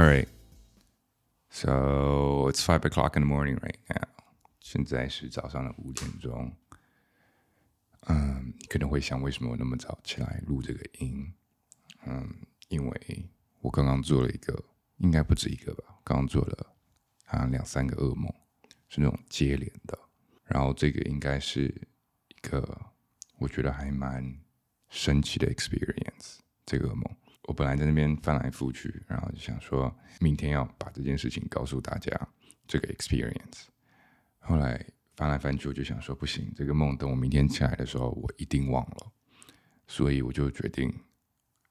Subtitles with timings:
[0.00, 0.26] All right.
[1.50, 4.08] So it's five o'clock in the morning right now.
[4.58, 6.50] 现在是早上的五点钟。
[8.06, 11.30] 嗯，你可能会想，为什么我那么早起来录这个音？
[12.06, 12.34] 嗯，
[12.68, 13.28] 因为
[13.60, 14.64] 我刚刚做了一个，
[14.96, 15.84] 应该不止一个吧？
[16.02, 16.74] 刚刚做了
[17.26, 18.34] 好像两三个噩梦，
[18.88, 19.98] 是那种接连的。
[20.44, 21.66] 然后这个应该是
[22.28, 22.90] 一个
[23.36, 24.34] 我觉得还蛮
[24.88, 26.38] 神奇的 experience。
[26.64, 27.04] 这个噩梦，
[27.50, 32.28] 我本来在那边翻来覆去，然后就想说明天要把这件事情告诉大家
[32.68, 33.64] 这个 experience。
[34.38, 34.86] 后来
[35.16, 39.12] 翻来翻去，我就想说不行，这个梦等我明天起来的时候，我一定忘了。
[39.88, 40.94] 所以我就决定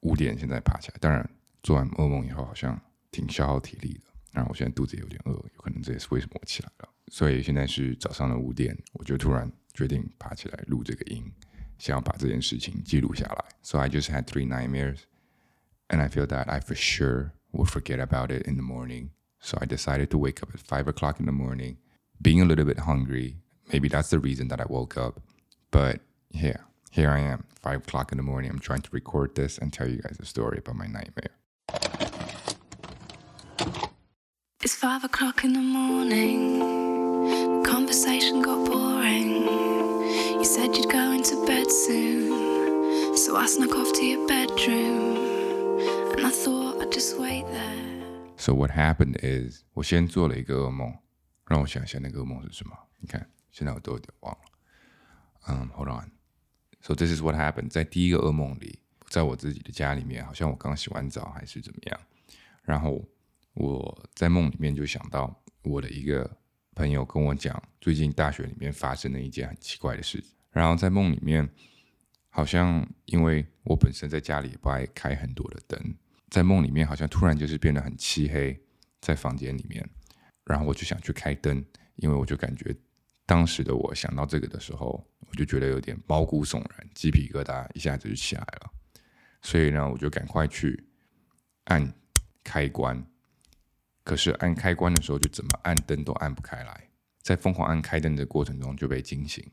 [0.00, 0.98] 五点现在爬起来。
[1.00, 1.26] 当然
[1.62, 2.78] 做完噩梦以后，好像
[3.10, 4.00] 挺消耗体力的。
[4.30, 6.88] 然后我现在肚子有点饿，有可能这也是为什么我起来了。
[7.08, 11.24] 所以现在是早上的五点，我就突然决定爬起来录这个音。
[11.78, 13.44] 想要把这件事情记录下来。
[13.62, 14.98] So I just had three nightmares,
[15.92, 19.10] and I feel that I for sure will forget about it in the morning.
[19.40, 21.76] So I decided to wake up at five o'clock in the morning,
[22.20, 23.36] being a little bit hungry.
[23.72, 25.20] Maybe that's the reason that I woke up.
[25.70, 26.58] But yeah,
[26.90, 28.50] here I am, five o'clock in the morning.
[28.50, 31.36] I'm trying to record this and tell you guys a story about my nightmare.
[34.62, 36.60] It's five o'clock in the morning.
[37.62, 39.42] The conversation got boring.
[40.38, 45.31] You said you'd go into bed soon, so I snuck off to your bedroom,
[48.36, 50.92] So what happened is，我先做了一个噩梦，
[51.46, 52.76] 让我想一下那个噩梦是什么。
[52.98, 54.40] 你看，现在我都有点忘了。
[55.48, 56.10] 嗯、，Hold on。
[56.80, 57.68] So this is what happened。
[57.68, 62.00] 在第一个噩梦里，在我自己的家里面，好像我刚洗完澡还是怎么样，
[62.62, 63.04] 然后
[63.54, 66.38] 我在梦里面就想到我的一个
[66.74, 70.22] 朋友跟我讲，最近大学里面发生了一件很奇怪的事。
[70.50, 71.48] 然后在梦里面，
[72.28, 75.94] 好像因为我本身在家里也不爱开很多的灯，
[76.32, 78.58] 在梦里面好像突然就是变得很漆黑，
[79.02, 79.86] 在房间里面。
[80.46, 81.62] 然后我就想去开灯，
[81.96, 82.74] 因为我就感觉
[83.26, 88.72] 当时的我想到这个的时候，我就觉得有点毛骨悚然，鸡皮疙瘩一下子就起来了。
[89.42, 90.82] 所以呢，我就赶快去
[91.64, 91.92] 按
[92.42, 93.04] 开关。
[94.02, 96.88] 可是按开关的时候，就怎么按灯都按不开来。
[97.20, 99.46] 在疯狂按开灯的过程中，就被惊醒。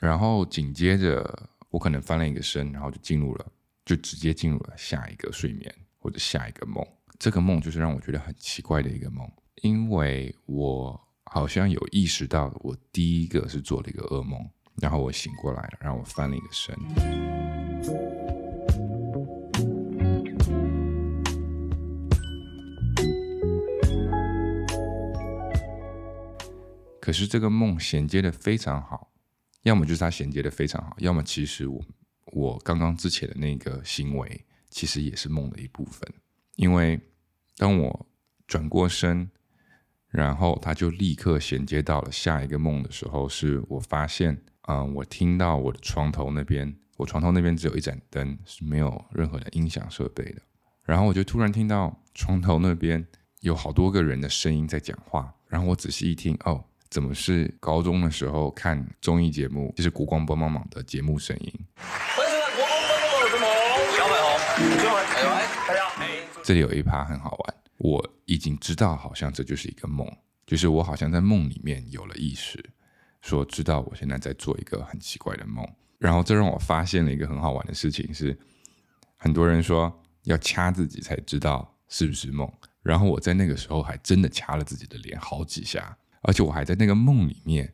[0.00, 3.52] 然后紧接着，我可能翻了一个身，然后就进入了，
[3.86, 5.74] 就直接进入了下一个睡眠
[6.06, 6.86] 我的下一个梦。
[7.18, 9.28] 这个梦就是让我觉得很奇怪的一个梦，
[9.62, 14.38] 因为我好像有意识到，我第一个是做了一个噩梦，
[14.76, 16.76] 然后我醒过来了，然后我翻了一个身。
[27.00, 29.10] 可是这个梦衔接的非常好，
[29.62, 31.84] 要么就是它衔接的非常好，要么其实我
[32.32, 36.08] 我刚刚之前的那个行为其实也是梦的一部分。
[36.56, 37.00] 因为
[37.56, 38.06] 当我
[38.46, 39.30] 转过身，
[40.08, 50.42] 然后它就立刻衔接到了下一个梦的时候，是我发现，嗯，我听到我的床头那边，我床头那边只有一盏灯，是没有任何的音响设备的。
[50.84, 53.06] 然后我就突然听到床头那边
[53.40, 56.64] 有好多个人的声音在讲话，然后我仔细一听，哦。
[56.88, 61.52] 怎么是高中的时候看综艺节目，就是国光帮帮忙的节目声音？
[62.14, 63.46] 国光帮帮忙什么？
[63.96, 64.45] 小大家
[66.42, 70.06] 这里有一趴很好玩，我已经知道，好像这就是一个梦，
[70.46, 72.64] 就是我好像在梦里面有了意识，
[73.20, 75.66] 说知道我现在在做一个很奇怪的梦，
[75.98, 78.38] 然后这让我发现了一个很好玩的事情，是
[79.16, 82.50] 很多人说要掐自己才知道是不是梦，
[82.82, 85.98] 然后我在那个时候还真的掐了自己的脸好几下。
[86.22, 87.72] 而且我还在那个梦里面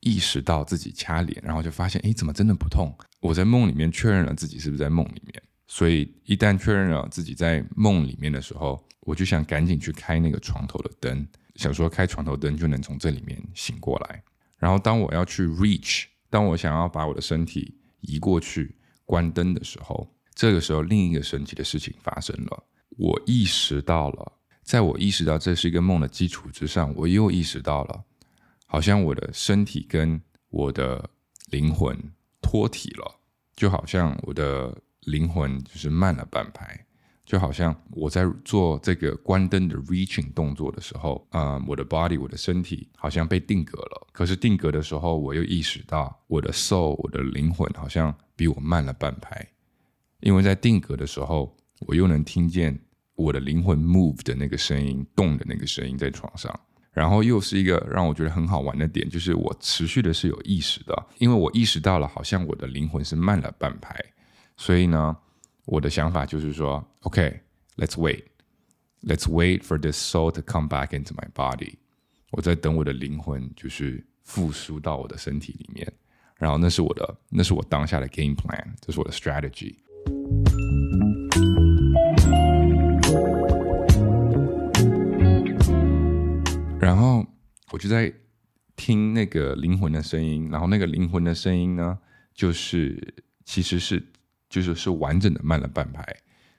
[0.00, 2.96] 意识到自己掐脸，然后就发现，哎，怎么真的不痛？
[3.20, 5.42] 我在梦里面确认了自己是不是在梦里面，
[5.74, 14.22] 所以一旦确认了自己在梦里面的时候，我就想赶紧去开那个床头的灯，想说开床头灯就能从这里面醒过来。
[14.58, 22.64] 然后当我要去 reach，当我想要把我的身体移过去关灯的时候，这个时候另一个神奇的事情发生了，
[22.98, 24.32] 我意识到了。
[24.62, 28.04] 在我意识到这是一个梦的基础之上，我又意识到了，
[28.66, 30.20] 好像我的身体跟
[30.50, 31.08] 我的
[31.46, 31.98] 灵魂
[32.42, 33.20] 脱体了，
[33.56, 36.78] 就好像我的灵魂就是慢了半拍，
[37.24, 44.06] 就好像我在做这个关灯的 reaching 动作的时候，啊，我的 body 我的身体好像被定格了。
[44.12, 49.46] 可是定格的时候，我又意识到我的 soul 我的灵魂好像比我慢了半拍，
[50.20, 52.78] 因为在定格的时候，我又能听见。
[53.14, 56.50] 我的灵魂 move 的那个声音，动的那个声音在床上，
[56.92, 63.94] 然后又是一个让我觉得很好玩的点，就是我持续的是有意识的，因为我意识到了，好像我的灵魂是慢了半拍，
[64.56, 65.16] 所以呢，
[65.64, 71.74] 我的想法就是说，OK，let's wait，Let's wait for this soul to come back into my body。
[72.30, 75.92] 我在等我的灵魂就是复苏到我的身体里面。
[76.36, 79.76] 然后那是我的，那是我当下的 game plan，这是我的 strategy。
[86.80, 87.24] 然后
[87.70, 88.12] 我就在
[88.74, 91.96] 听那个灵魂的声音，然后那个灵魂的声音呢，
[92.34, 93.14] 就是
[93.44, 94.04] 其实是
[94.52, 96.04] 就是是完整的慢了半拍，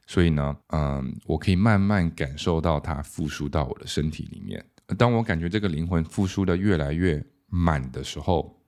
[0.08, 4.66] 所以呢，嗯，我可以慢慢感受到它复苏到我的身体里面。
[4.98, 8.60] 当我感觉这个灵魂复苏的越来越满的时候，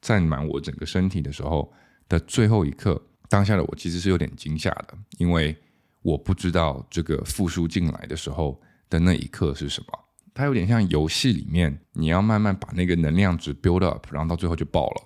[0.00, 1.72] 占满我整个身体的时候
[2.08, 5.56] 的最后一刻，当下的我其实是有点惊吓的，因为
[6.02, 9.86] 我不知道这个复苏进来的时候的那一刻是什么。
[10.32, 15.02] 它有点像游戏里面，你要慢慢把那个能量值 build up，然后到最后就爆了，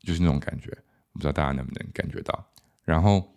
[0.00, 0.76] 就是那种感觉。
[1.12, 2.51] 不知道大家能不能感觉到？
[2.84, 3.34] 然后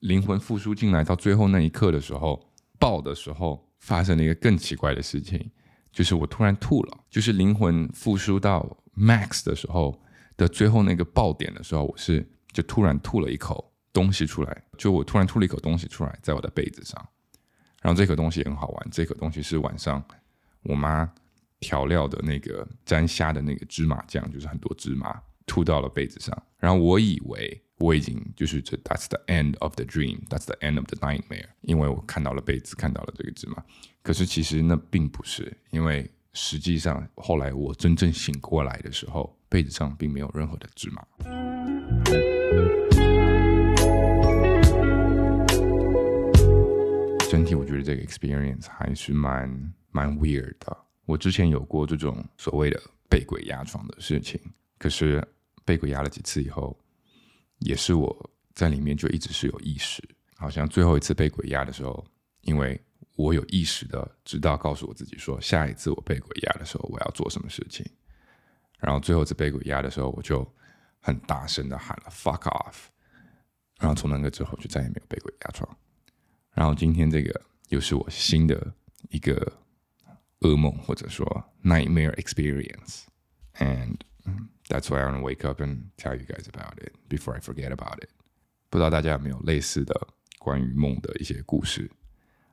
[0.00, 5.50] 灵魂复苏进来到最后那一刻的时候，爆的时候发生了一个更奇怪的事情，
[5.90, 6.98] 就是我突然吐了。
[7.10, 10.00] 就是灵魂复苏到 max 的时候
[10.36, 17.08] 的最后那个爆点的时候，我是就突然吐了一口东西出来，就我突然吐了一口东西出来，在我的被子上。
[17.82, 20.02] 然后这口东西很好玩，这口东西是晚上
[20.62, 21.12] 我妈
[21.60, 26.36] 调料的那个沾虾的那个芝麻酱，就是很多芝麻吐到了被子上。
[26.58, 33.62] 然后我以为我已经就是这 That's the end of the dream, That's the end of the nightmare，因为我看到了被子，看到了这个芝麻。
[34.02, 41.04] 可是其实那并不是，因为实际上后来我真正醒过来的时候，被子上并没有任何的芝麻。
[47.28, 50.76] 整体我觉得这个 experience 还是蛮蛮 weird 的。
[51.06, 54.40] 我之前有过这种所谓的被鬼压床的事情，
[54.78, 55.26] 可是
[55.64, 56.78] 被鬼压了几次以后，
[57.60, 60.02] 也是我在里面就一直是有意识。
[60.36, 62.04] 好像最后一次被鬼压的时候，
[62.42, 62.80] 因为
[63.16, 67.86] 我有意识的知道告诉我自己说，下一次我被鬼压的时候，我要做什么事情。
[68.78, 70.46] 然后最后一次被鬼压的时候，我就
[71.00, 72.88] 很大声的喊了 “fuck off”。
[73.78, 75.78] 然后从那个之后，就再也没有被鬼压床。
[76.52, 78.74] 然后今天这个又是我新的
[79.10, 79.52] 一个
[80.40, 81.26] 噩梦，或者说
[81.62, 83.96] nightmare experience，and
[84.67, 87.39] that's why I want to wake up and tell you guys about it before I
[87.39, 88.09] forget about it。
[88.69, 90.07] 不知道大家有没有类似的
[90.37, 91.89] 关于梦的一些故事？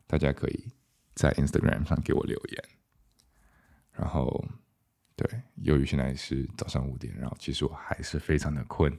[0.06, 0.72] 大家可以
[1.14, 2.64] 在 Instagram 上给我留言。
[3.93, 4.46] 然后，
[5.14, 8.96] 对，由于现在是早上五点，然后其实我还是非常的困，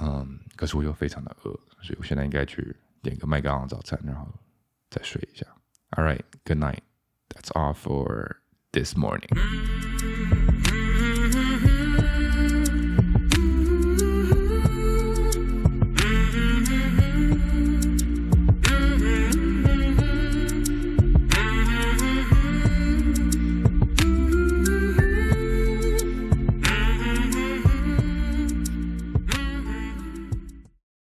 [0.00, 1.50] 嗯，可是我又非常的饿，
[1.82, 2.76] 所以我现在应该去。
[3.00, 4.26] 点个麦当劳早餐，然后
[4.90, 5.46] 再睡一下。
[5.90, 6.80] All right, good night.
[7.28, 8.38] That's all for
[8.72, 9.91] this morning.